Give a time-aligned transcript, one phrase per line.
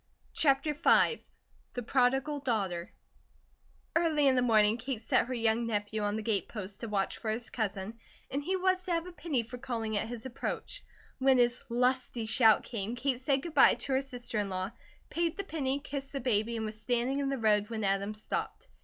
[0.33, 1.23] CHAPTER V
[1.75, 2.91] THE PRODIGAL DAUGHTER
[3.95, 7.17] EARLY in the morning Kate set her young nephew on the gate post to watch
[7.19, 7.99] for his cousin,
[8.31, 10.83] and he was to have a penny for calling at his approach.
[11.19, 14.71] When his lusty shout came, Kate said good bye to her sister in law,
[15.11, 18.69] paid the penny, kissed the baby, and was standing in the road when Adam stopped.